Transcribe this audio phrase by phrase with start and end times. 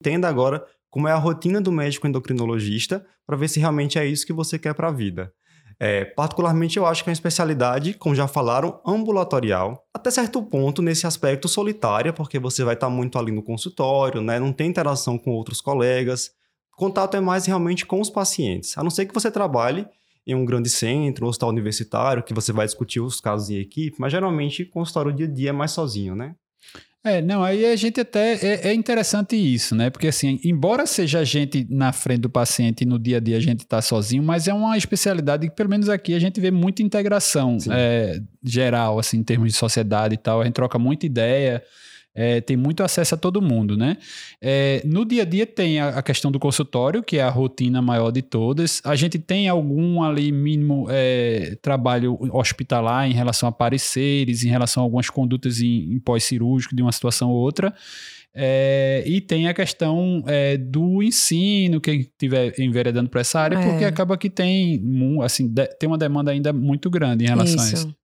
[0.00, 4.26] Entenda agora como é a rotina do médico endocrinologista para ver se realmente é isso
[4.26, 5.32] que você quer para a vida.
[5.80, 10.82] É, particularmente, eu acho que é uma especialidade, como já falaram, ambulatorial, até certo ponto
[10.82, 14.40] nesse aspecto solitária, porque você vai estar muito ali no consultório, né?
[14.40, 16.32] não tem interação com outros colegas.
[16.72, 19.86] Contato é mais realmente com os pacientes, a não ser que você trabalhe
[20.26, 23.96] em um grande centro, um hospital universitário, que você vai discutir os casos em equipe,
[23.98, 26.34] mas geralmente consultório dia a dia é mais sozinho, né?
[27.04, 28.34] É, não, aí a gente até.
[28.34, 29.88] É, é, interessante isso, né?
[29.88, 33.36] Porque, assim, embora seja a gente na frente do paciente e no dia a dia
[33.36, 36.50] a gente está sozinho, mas é uma especialidade que, pelo menos aqui, a gente vê
[36.50, 40.40] muita integração é, geral, assim, em termos de sociedade e tal.
[40.40, 41.62] A gente troca muita ideia
[42.18, 43.96] é, tem muito acesso a todo mundo, né?
[44.42, 47.80] É, no dia a dia tem a, a, questão do consultório, que é a rotina
[47.80, 48.82] maior de todas.
[48.84, 54.82] A gente tem algum ali mínimo é, trabalho hospitalar em relação a pareceres, em relação
[54.82, 57.72] a algumas condutas em, em pós-cirúrgico de uma situação ou outra.
[58.34, 63.62] É, e tem a questão é, do ensino, quem estiver enveredando para essa área, é.
[63.64, 64.82] porque acaba que tem,
[65.22, 67.76] assim, de, tem uma demanda ainda muito grande em relação Isso.
[67.76, 67.98] a isso.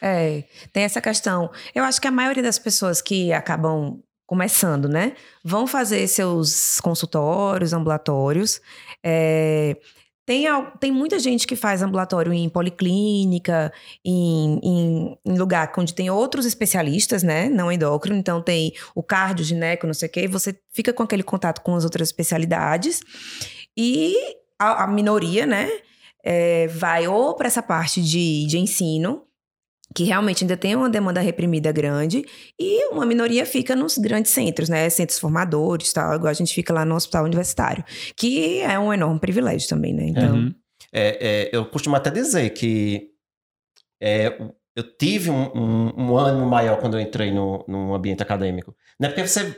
[0.00, 1.50] É, tem essa questão.
[1.74, 7.72] Eu acho que a maioria das pessoas que acabam começando, né, vão fazer seus consultórios,
[7.72, 8.60] ambulatórios.
[9.02, 9.74] É,
[10.28, 10.44] tem,
[10.78, 13.72] tem muita gente que faz ambulatório em policlínica,
[14.04, 17.48] em, em, em, lugar onde tem outros especialistas, né?
[17.48, 18.18] Não endócrino.
[18.18, 20.28] Então tem o cardio, gineco, não sei o quê.
[20.28, 23.00] Você fica com aquele contato com as outras especialidades.
[23.74, 24.14] E
[24.58, 25.66] a, a minoria, né?
[26.22, 29.22] É, vai ou para essa parte de, de ensino,
[29.94, 32.24] que realmente ainda tem uma demanda reprimida grande,
[32.58, 34.88] e uma minoria fica nos grandes centros, né?
[34.90, 39.18] Centros formadores, tal, igual a gente fica lá no hospital universitário, que é um enorme
[39.18, 40.08] privilégio também, né?
[40.08, 40.34] Então.
[40.34, 40.54] Uhum.
[40.92, 43.10] É, é, eu costumo até dizer que
[44.00, 44.38] é,
[44.74, 48.74] eu tive um, um, um, ânimo maior quando eu entrei no, no ambiente acadêmico.
[48.98, 49.54] Não é porque você,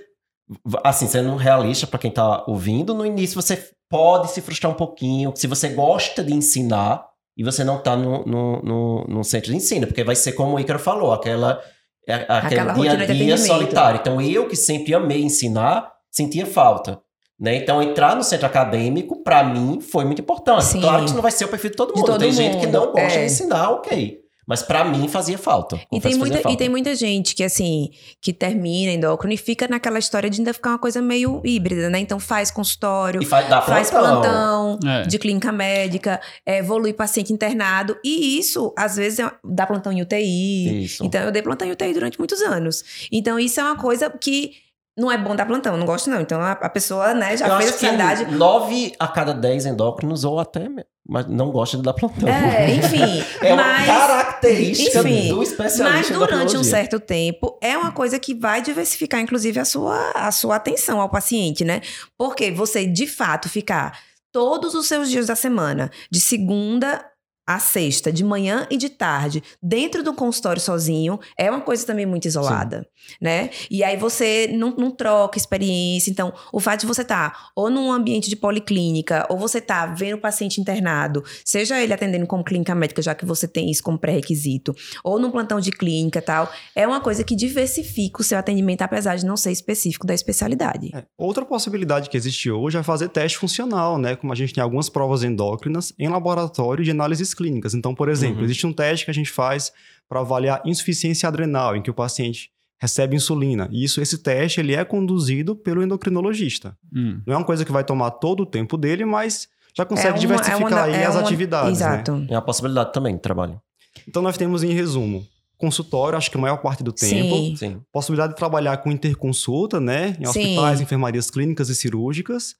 [0.82, 5.32] assim, sendo realista para quem está ouvindo, no início você pode se frustrar um pouquinho.
[5.36, 9.56] Se você gosta de ensinar, e você não está no, no, no, no, centro de
[9.56, 11.60] ensino, porque vai ser como o Ícaro falou, aquela,
[12.06, 14.00] é, aquela dia a dia solitário.
[14.00, 17.00] Então, eu que sempre amei ensinar, sentia falta.
[17.40, 17.56] Né?
[17.56, 20.64] Então, entrar no centro acadêmico, para mim, foi muito importante.
[20.64, 20.80] Sim.
[20.80, 22.00] Claro que isso não vai ser o perfil de todo mundo.
[22.00, 22.36] De todo Tem mundo.
[22.36, 23.20] gente que não gosta é.
[23.20, 24.18] de ensinar, ok.
[24.50, 25.80] Mas para mim fazia falta.
[25.92, 26.50] E tem, muita, falta.
[26.50, 27.88] e tem muita gente que, assim,
[28.20, 32.00] que termina endócrino e fica naquela história de ainda ficar uma coisa meio híbrida, né?
[32.00, 35.02] Então faz consultório, faz, faz, plantão, é.
[35.02, 37.96] de clínica médica, é, evolui paciente internado.
[38.02, 40.82] E isso, às vezes, é, dá plantão em UTI.
[40.82, 41.04] Isso.
[41.04, 42.82] Então, eu dei plantão em UTI durante muitos anos.
[43.12, 44.54] Então, isso é uma coisa que
[44.98, 46.20] não é bom dar plantão, não gosto não.
[46.20, 48.24] Então a, a pessoa, né, já eu fez a especialidade.
[48.34, 50.68] Nove a cada dez endócrinos ou até
[51.10, 52.28] mas não gosta de dar plantão.
[52.28, 53.24] É, enfim.
[53.42, 55.84] é uma mas, característica enfim, do especialista.
[55.84, 60.30] Mas durante um certo tempo é uma coisa que vai diversificar, inclusive, a sua, a
[60.30, 61.80] sua atenção ao paciente, né?
[62.16, 63.98] Porque você, de fato, ficar
[64.30, 67.04] todos os seus dias da semana, de segunda
[67.50, 72.06] a sexta, de manhã e de tarde, dentro do consultório sozinho, é uma coisa também
[72.06, 73.14] muito isolada, Sim.
[73.20, 73.50] né?
[73.68, 76.12] E aí você não, não, troca experiência.
[76.12, 79.84] Então, o fato de você estar tá ou num ambiente de policlínica, ou você tá
[79.86, 83.82] vendo o paciente internado, seja ele atendendo como clínica médica, já que você tem isso
[83.82, 84.72] como pré-requisito,
[85.02, 89.16] ou num plantão de clínica tal, é uma coisa que diversifica o seu atendimento, apesar
[89.16, 90.90] de não ser específico da especialidade.
[90.94, 91.02] É.
[91.18, 94.14] Outra possibilidade que existe hoje é fazer teste funcional, né?
[94.14, 97.72] Como a gente tem algumas provas endócrinas em laboratório de análises clínicas.
[97.72, 98.44] Então, por exemplo, uhum.
[98.44, 99.72] existe um teste que a gente faz
[100.06, 103.66] para avaliar insuficiência adrenal, em que o paciente recebe insulina.
[103.72, 106.76] E isso, esse teste ele é conduzido pelo endocrinologista.
[106.94, 107.20] Hum.
[107.26, 110.12] Não é uma coisa que vai tomar todo o tempo dele, mas já consegue é
[110.12, 111.80] uma, diversificar é uma, aí é as uma, atividades.
[111.80, 111.86] Né?
[111.86, 112.16] Exato.
[112.16, 112.26] Né?
[112.30, 113.60] É a possibilidade também de trabalho.
[114.06, 115.26] Então nós temos em resumo
[115.56, 117.36] consultório, acho que a maior parte do tempo.
[117.36, 117.56] Sim.
[117.56, 117.80] Sim.
[117.92, 120.16] Possibilidade de trabalhar com interconsulta, né?
[120.18, 120.84] Em hospitais, Sim.
[120.84, 122.56] enfermarias clínicas e cirúrgicas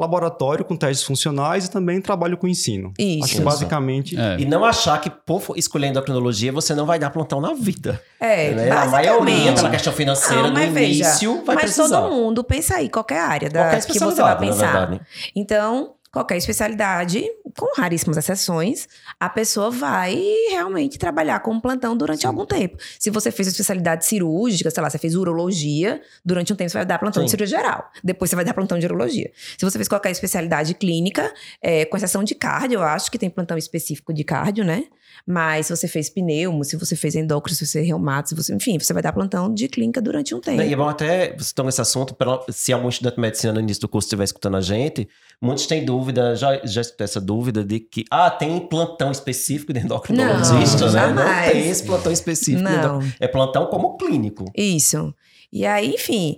[0.00, 2.92] laboratório com testes funcionais e também trabalho com ensino.
[2.98, 3.24] Isso.
[3.24, 4.18] Acho que basicamente.
[4.18, 4.40] É.
[4.40, 8.02] E não achar que por escolher endocrinologia você não vai dar plantão na vida.
[8.18, 8.70] É, né?
[8.70, 11.82] A maioria, pela questão financeira, não, no início veja, vai mas precisar.
[11.82, 15.00] Mas todo mundo, pensa aí, qualquer área da, qualquer que você vai pensar.
[15.36, 17.24] Então, qualquer especialidade,
[17.56, 20.14] com raríssimas exceções, a pessoa vai
[20.50, 22.26] realmente trabalhar como plantão durante Sim.
[22.26, 22.76] algum tempo.
[22.98, 26.86] Se você fez especialidade cirúrgica, sei lá, você fez urologia, durante um tempo você vai
[26.86, 27.26] dar plantão Sim.
[27.26, 27.90] de cirurgia geral.
[28.02, 29.30] Depois você vai dar plantão de urologia.
[29.56, 33.30] Se você fez qualquer especialidade clínica, é, com exceção de cardio, eu acho que tem
[33.30, 34.84] plantão específico de cardio, né?
[35.26, 38.54] Mas se você fez pneumo, se você fez endócrino, se você fez reumato, se você,
[38.54, 40.62] enfim, você vai dar plantão de clínica durante um tempo.
[40.62, 42.16] E é bom até você tomar esse assunto,
[42.50, 45.08] se algum estudante de medicina no início do curso estiver escutando a gente,
[45.40, 50.86] muitos têm dúvida, já, já essa dúvida de que, ah, tem plantão específico de endocrinologista,
[50.86, 51.00] não, né?
[51.00, 51.46] Jamais.
[51.46, 52.62] Não tem esse plantão específico.
[52.62, 53.00] Não.
[53.18, 54.44] É plantão como clínico.
[54.56, 55.14] Isso.
[55.52, 56.36] E aí, enfim.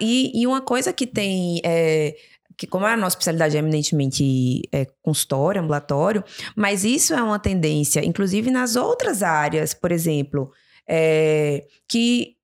[0.00, 1.60] E, e uma coisa que tem.
[1.64, 2.14] É,
[2.56, 6.24] que como a nossa especialidade é eminentemente é, consultório, ambulatório,
[6.56, 10.50] mas isso é uma tendência, inclusive nas outras áreas, por exemplo,
[10.88, 12.36] é, que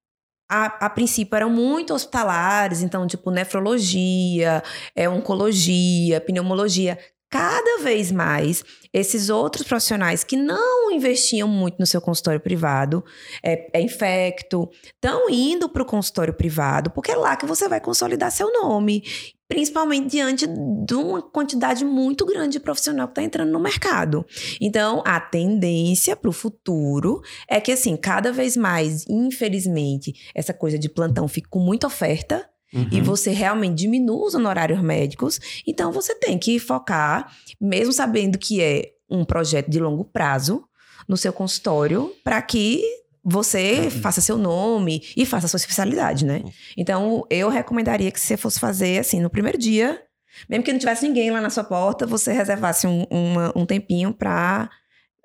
[0.49, 4.63] a, a, princípio eram muito hospitalares, então, tipo, nefrologia,
[4.97, 6.99] é, oncologia, pneumologia.
[7.31, 13.05] Cada vez mais, esses outros profissionais que não investiam muito no seu consultório privado,
[13.43, 17.81] é, é infecto, estão indo para o consultório privado, porque é lá que você vai
[17.81, 19.03] consolidar seu nome
[19.49, 24.25] principalmente diante de uma quantidade muito grande de profissional que está entrando no mercado.
[24.61, 30.79] Então, a tendência para o futuro é que, assim, cada vez mais, infelizmente, essa coisa
[30.79, 32.47] de plantão fica com muita oferta.
[32.73, 32.88] Uhum.
[32.93, 38.61] E você realmente diminui os honorários médicos, então você tem que focar, mesmo sabendo que
[38.61, 40.65] é um projeto de longo prazo,
[41.09, 42.82] no seu consultório, para que
[43.25, 43.91] você uhum.
[43.91, 46.43] faça seu nome e faça sua especialidade, né?
[46.44, 46.53] Uhum.
[46.76, 50.03] Então, eu recomendaria que você fosse fazer, assim, no primeiro dia,
[50.49, 54.12] mesmo que não tivesse ninguém lá na sua porta, você reservasse um, uma, um tempinho
[54.12, 54.71] para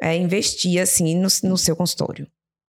[0.01, 2.27] é, investir, assim, no, no seu consultório.